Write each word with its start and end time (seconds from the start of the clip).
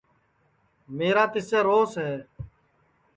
میرا 0.97 1.23
تِسسے 1.31 1.59
روس 1.67 1.91
ہے 2.03 2.13